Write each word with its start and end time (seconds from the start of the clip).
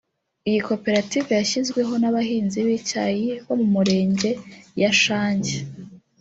Iyi 0.49 0.59
koperative 0.67 1.29
yashyizweho 1.39 1.93
n’abahinzi 2.01 2.57
b’icyayi 2.65 3.29
bo 3.45 3.53
mu 3.59 3.67
Mirenge 3.75 4.29
ya 4.81 4.91
Shangi 5.01 5.57